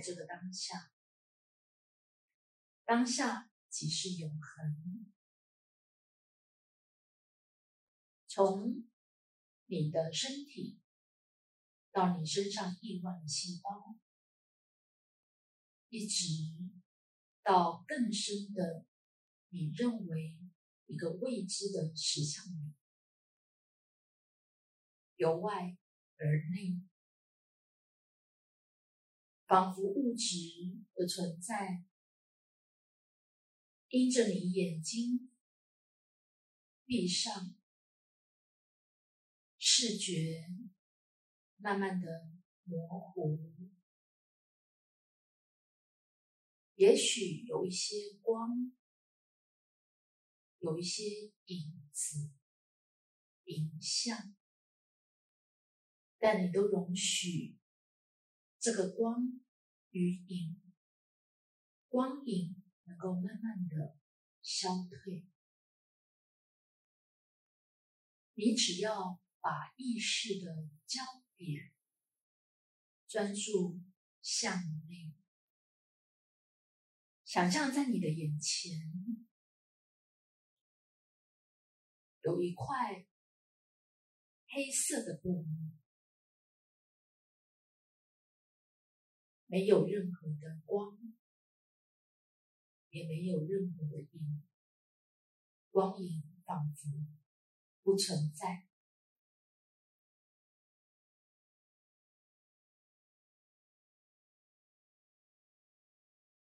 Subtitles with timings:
[0.00, 0.92] 这个当下，
[2.84, 5.12] 当下即是永恒。
[8.26, 8.88] 从
[9.66, 10.80] 你的身体
[11.90, 13.98] 到你身上亿万的细胞，
[15.88, 16.24] 一直
[17.42, 18.86] 到更深的
[19.48, 20.38] 你认为
[20.86, 22.74] 一个未知的实相里，
[25.16, 25.76] 由外
[26.16, 26.89] 而内。
[29.50, 30.36] 仿佛物质
[30.94, 31.84] 的存在，
[33.88, 35.28] 因着你眼睛
[36.84, 37.52] 闭上，
[39.58, 40.46] 视觉
[41.56, 42.30] 慢慢的
[42.62, 43.40] 模糊，
[46.76, 48.72] 也许有一些光，
[50.60, 51.02] 有一些
[51.46, 52.30] 影子、
[53.46, 54.32] 影像，
[56.20, 57.59] 但你都容许。
[58.60, 59.40] 这个光
[59.88, 60.60] 与影，
[61.88, 63.96] 光影能够慢慢的
[64.42, 65.26] 消退。
[68.34, 71.02] 你只要把意识的焦
[71.36, 71.72] 点
[73.08, 73.80] 专注
[74.20, 74.54] 向
[74.88, 75.14] 内，
[77.24, 78.78] 想象在你的眼前
[82.20, 83.06] 有一块
[84.48, 85.79] 黑色的布幕。
[89.50, 90.96] 没有任何的光，
[92.90, 94.44] 也没有任何的影，
[95.72, 96.88] 光影仿佛
[97.82, 98.68] 不存在。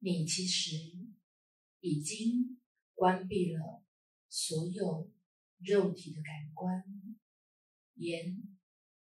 [0.00, 0.74] 你其实
[1.78, 2.58] 已经
[2.96, 3.84] 关闭了
[4.28, 5.12] 所有
[5.58, 6.82] 肉体的感官，
[7.94, 8.42] 眼、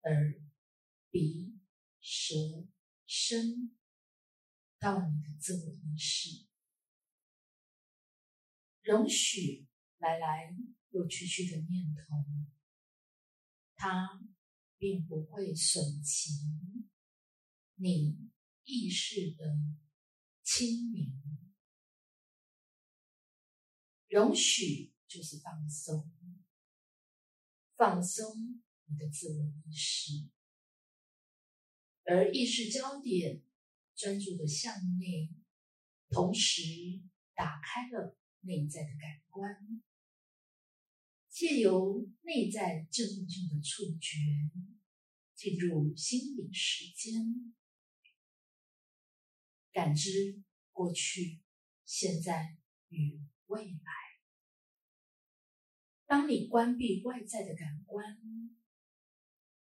[0.03, 0.43] 耳、
[1.11, 1.59] 鼻、
[1.99, 2.35] 舌、
[3.07, 3.73] 身。
[4.79, 6.47] 到你的自我意识，
[8.83, 9.67] 容许
[9.99, 10.55] 来来
[10.91, 12.25] 又去去的念头，
[13.75, 14.21] 它
[14.77, 16.31] 并不会损及
[17.77, 18.31] 你
[18.65, 19.59] 意识的
[20.43, 21.21] 清明。
[24.09, 26.13] 容许就是放松，
[27.77, 30.29] 放松你的自我意识，
[32.05, 33.43] 而意识焦点。
[33.97, 35.31] 专注的向内，
[36.11, 36.63] 同时
[37.35, 39.83] 打开了内在的感官，
[41.31, 44.19] 借由内在振动性的触觉，
[45.35, 47.55] 进入心理时间，
[49.73, 50.43] 感知
[50.73, 51.41] 过去、
[51.87, 52.59] 现在
[52.89, 53.93] 与未来。
[56.05, 58.05] 当你关闭外在的感官，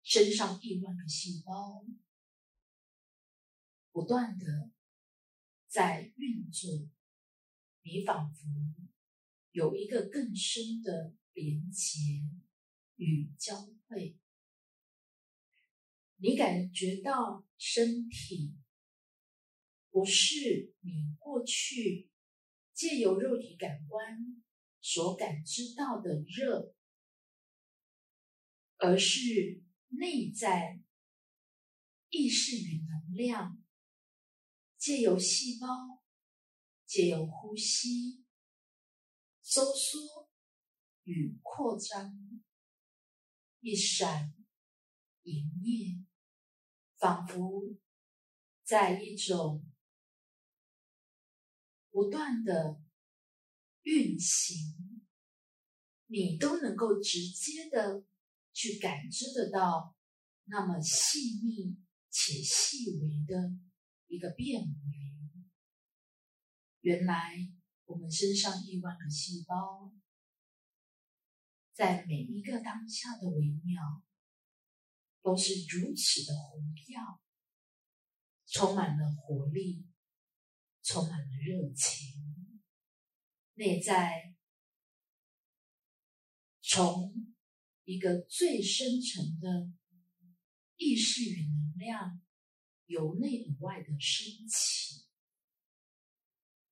[0.03, 1.85] 身上亿万个细胞。
[3.93, 4.71] 不断的
[5.67, 6.89] 在运作，
[7.83, 8.49] 你仿佛
[9.51, 11.99] 有一个更深的连接
[12.97, 13.57] 与交
[13.87, 14.17] 汇，
[16.17, 18.57] 你感觉到身体
[19.91, 22.09] 不是你过去
[22.73, 24.43] 借由肉体感官
[24.81, 26.75] 所感知到的热，
[28.77, 30.81] 而是内在
[32.09, 33.61] 意识与能量。
[34.81, 35.67] 借由细胞，
[36.87, 38.25] 借由呼吸，
[39.43, 40.31] 收缩
[41.03, 42.41] 与扩张，
[43.61, 44.33] 一闪
[45.23, 46.03] 一灭，
[46.97, 47.77] 仿佛
[48.65, 49.71] 在一种
[51.91, 52.81] 不断的
[53.83, 55.07] 运行，
[56.07, 58.03] 你都能够直接的
[58.55, 59.95] 去感知得到
[60.45, 61.77] 那么细密
[62.09, 63.70] 且细微的。
[64.11, 65.45] 一个变为，
[66.81, 67.33] 原来
[67.85, 69.95] 我们身上亿万个细胞，
[71.73, 74.03] 在每一个当下的微妙，
[75.23, 76.99] 都是如此的活跃，
[78.47, 79.87] 充满了活力，
[80.83, 82.61] 充满了热情，
[83.55, 84.35] 内在
[86.61, 87.33] 从
[87.85, 89.71] 一个最深层的
[90.75, 92.21] 意识与能量。
[92.91, 95.07] 由内而外的升起，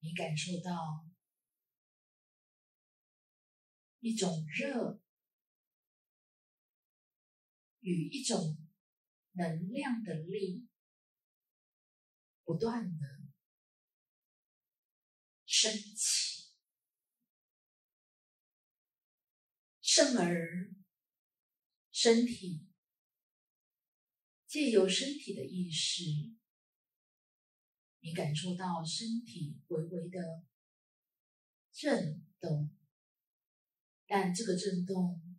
[0.00, 1.08] 你感受到
[4.00, 5.00] 一种热
[7.78, 8.58] 与一种
[9.30, 10.68] 能量的力，
[12.42, 13.06] 不断的
[15.46, 16.50] 升起，
[19.80, 20.74] 甚而
[21.92, 22.67] 身体。
[24.48, 26.02] 借由身体的意识，
[28.00, 30.42] 你感受到身体微微的
[31.70, 32.74] 震动，
[34.06, 35.36] 但这个震动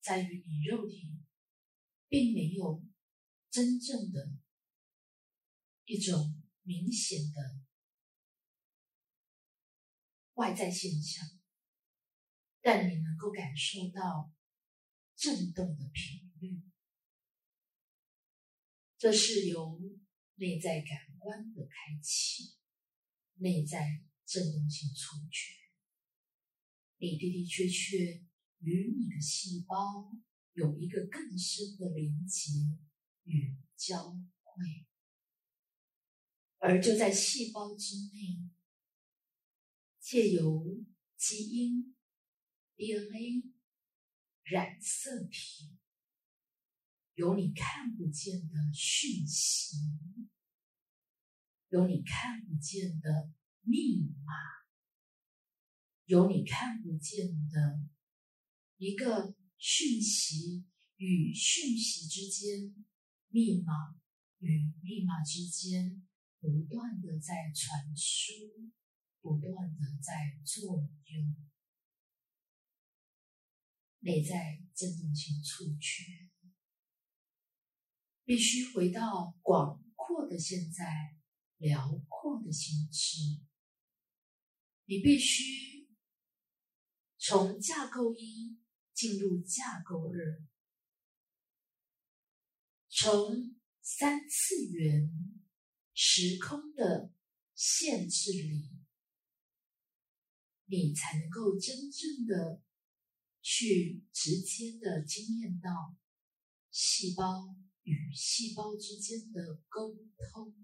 [0.00, 1.12] 在于你肉体
[2.08, 2.82] 并没有
[3.50, 4.32] 真正的
[5.84, 7.60] 一种明显的
[10.32, 11.38] 外在现象，
[12.62, 14.32] 但你能够感受到
[15.16, 16.62] 震动的频率，
[18.98, 19.80] 这是由
[20.34, 21.08] 内在感。
[21.20, 22.54] 官的开启，
[23.34, 25.52] 内在振动性触觉，
[26.96, 28.24] 你的的确确
[28.60, 30.10] 与你的细胞
[30.54, 32.50] 有一个更深的连接
[33.24, 34.12] 与交
[34.42, 34.86] 汇，
[36.58, 38.48] 而就在细胞之内，
[40.00, 40.82] 借由
[41.16, 41.94] 基因、
[42.76, 43.52] DNA、
[44.44, 45.76] 染色体，
[47.18, 49.76] 有你看不见的讯息。
[51.68, 53.32] 有你看不见的
[53.62, 54.32] 密码，
[56.04, 57.80] 有你看不见的
[58.76, 62.86] 一个讯息与讯息之间，
[63.26, 63.72] 密码
[64.38, 66.06] 与密码之间
[66.38, 68.32] 不断的在传输，
[69.20, 71.36] 不断的在作用，
[73.98, 76.30] 内在振动性触觉，
[78.28, 81.16] 必须回到广阔的现在。
[81.56, 83.42] 辽阔的心智，
[84.84, 85.88] 你必须
[87.18, 88.56] 从架构一
[88.94, 90.46] 进入架构二，
[92.88, 95.10] 从三次元
[95.94, 97.12] 时空的
[97.56, 98.70] 限制里，
[100.66, 102.62] 你才能够真正的
[103.42, 105.96] 去直接的经验到
[106.70, 107.56] 细胞
[107.88, 109.96] 与细胞之间的沟
[110.30, 110.54] 通。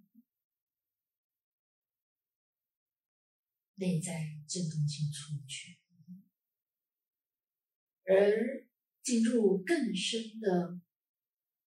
[3.76, 5.76] 内在振动性触觉，
[8.05, 8.69] 而
[9.03, 10.81] 进入更深的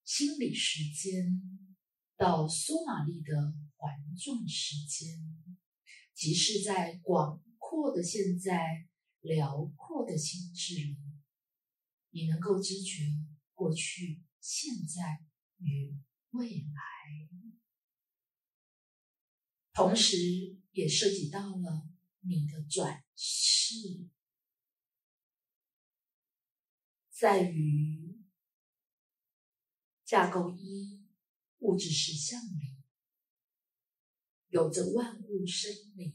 [0.06, 1.70] 心理时间，
[2.16, 5.20] 到苏玛丽的环状时间，
[6.14, 8.88] 即是在广阔的现在、
[9.20, 10.98] 辽阔的心智里，
[12.12, 13.04] 你能够知觉
[13.54, 15.27] 过去、现在
[15.60, 15.98] 与
[16.32, 17.30] 未来，
[19.74, 20.18] 同时
[20.72, 21.88] 也涉及到了。
[22.30, 24.10] 你的转世
[27.10, 28.20] 在于
[30.04, 31.06] 架构一
[31.60, 32.84] 物质实相里，
[34.50, 36.14] 有着万物生灵，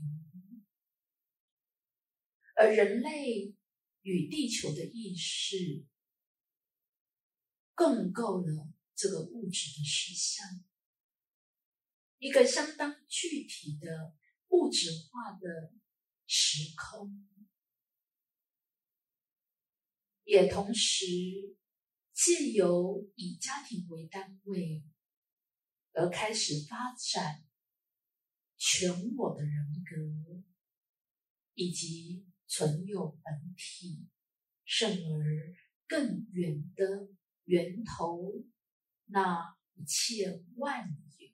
[2.57, 3.55] 而人类
[4.03, 5.87] 与地球的意识
[7.75, 8.71] 更够了
[9.03, 10.47] 这个物质的实相，
[12.19, 14.15] 一个相当具体的
[14.51, 15.75] 物质化的。
[16.35, 17.29] 时空，
[20.25, 21.05] 也同时
[22.15, 24.83] 借由以家庭为单位
[25.93, 27.45] 而开始发展
[28.57, 30.43] 全我的人格，
[31.53, 34.09] 以及存有本体，
[34.65, 35.55] 甚而
[35.87, 37.11] 更远的
[37.45, 38.43] 源头，
[39.13, 40.89] 那一切万
[41.19, 41.29] 有